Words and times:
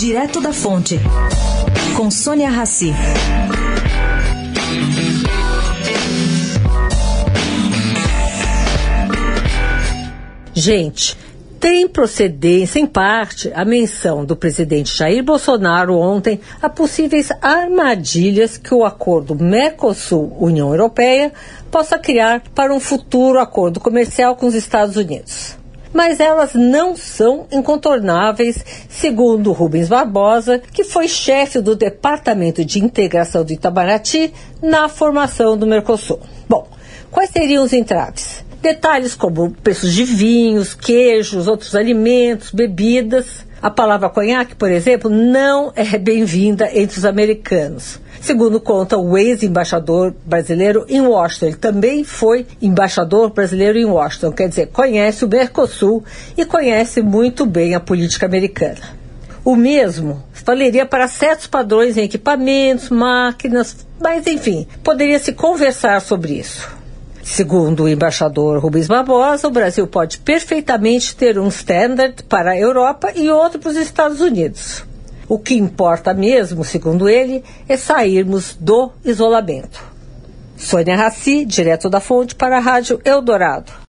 Direto 0.00 0.40
da 0.40 0.50
Fonte, 0.50 0.98
com 1.94 2.10
Sônia 2.10 2.48
Rassi. 2.48 2.90
Gente, 10.54 11.14
tem 11.60 11.86
procedência, 11.86 12.80
em 12.80 12.86
parte, 12.86 13.52
a 13.54 13.62
menção 13.62 14.24
do 14.24 14.34
presidente 14.34 14.96
Jair 14.96 15.22
Bolsonaro 15.22 15.94
ontem 15.98 16.40
a 16.62 16.70
possíveis 16.70 17.28
armadilhas 17.42 18.56
que 18.56 18.72
o 18.72 18.86
acordo 18.86 19.34
Mercosul-União 19.34 20.70
Europeia 20.70 21.30
possa 21.70 21.98
criar 21.98 22.42
para 22.54 22.74
um 22.74 22.80
futuro 22.80 23.38
acordo 23.38 23.78
comercial 23.78 24.34
com 24.34 24.46
os 24.46 24.54
Estados 24.54 24.96
Unidos. 24.96 25.59
Mas 25.92 26.20
elas 26.20 26.54
não 26.54 26.96
são 26.96 27.46
incontornáveis, 27.50 28.64
segundo 28.88 29.52
Rubens 29.52 29.88
Barbosa, 29.88 30.62
que 30.72 30.84
foi 30.84 31.08
chefe 31.08 31.60
do 31.60 31.74
Departamento 31.74 32.64
de 32.64 32.78
Integração 32.78 33.44
do 33.44 33.52
Itamaraty 33.52 34.32
na 34.62 34.88
formação 34.88 35.56
do 35.58 35.66
Mercosul. 35.66 36.20
Bom, 36.48 36.68
quais 37.10 37.30
seriam 37.30 37.64
os 37.64 37.72
entraves? 37.72 38.44
Detalhes 38.62 39.14
como 39.14 39.50
preços 39.50 39.92
de 39.92 40.04
vinhos, 40.04 40.74
queijos, 40.74 41.48
outros 41.48 41.74
alimentos, 41.74 42.50
bebidas. 42.52 43.44
A 43.62 43.70
palavra 43.70 44.08
conhaque, 44.08 44.54
por 44.54 44.70
exemplo, 44.70 45.10
não 45.10 45.70
é 45.76 45.98
bem-vinda 45.98 46.70
entre 46.72 46.98
os 46.98 47.04
americanos. 47.04 48.00
Segundo 48.18 48.58
conta 48.58 48.96
o 48.96 49.18
ex-embaixador 49.18 50.14
brasileiro 50.24 50.86
em 50.88 51.02
Washington, 51.02 51.46
ele 51.46 51.56
também 51.56 52.02
foi 52.02 52.46
embaixador 52.62 53.30
brasileiro 53.30 53.78
em 53.78 53.84
Washington, 53.84 54.32
quer 54.32 54.48
dizer, 54.48 54.68
conhece 54.68 55.26
o 55.26 55.28
Mercosul 55.28 56.02
e 56.38 56.44
conhece 56.46 57.02
muito 57.02 57.44
bem 57.44 57.74
a 57.74 57.80
política 57.80 58.24
americana. 58.24 58.80
O 59.44 59.54
mesmo 59.54 60.22
valeria 60.42 60.86
para 60.86 61.06
certos 61.06 61.46
padrões 61.46 61.98
em 61.98 62.04
equipamentos, 62.04 62.88
máquinas, 62.88 63.86
mas 64.00 64.26
enfim, 64.26 64.66
poderia 64.82 65.18
se 65.18 65.34
conversar 65.34 66.00
sobre 66.00 66.32
isso. 66.32 66.79
Segundo 67.30 67.84
o 67.84 67.88
embaixador 67.88 68.58
Rubens 68.58 68.88
Barbosa, 68.88 69.46
o 69.46 69.52
Brasil 69.52 69.86
pode 69.86 70.18
perfeitamente 70.18 71.14
ter 71.14 71.38
um 71.38 71.46
standard 71.46 72.24
para 72.24 72.50
a 72.50 72.58
Europa 72.58 73.12
e 73.14 73.30
outro 73.30 73.60
para 73.60 73.70
os 73.70 73.76
Estados 73.76 74.20
Unidos. 74.20 74.84
O 75.28 75.38
que 75.38 75.54
importa 75.54 76.12
mesmo, 76.12 76.64
segundo 76.64 77.08
ele, 77.08 77.44
é 77.68 77.76
sairmos 77.76 78.56
do 78.58 78.90
isolamento. 79.04 79.80
Sônia 80.56 80.96
Raci, 80.96 81.44
direto 81.44 81.88
da 81.88 82.00
fonte 82.00 82.34
para 82.34 82.56
a 82.56 82.60
Rádio 82.60 83.00
Eldorado. 83.04 83.72